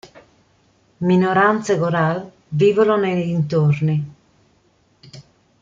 Minoranze 0.99 1.77
goral 1.77 2.31
vivono 2.49 2.97
nei 2.97 3.23
dintorni. 3.23 4.13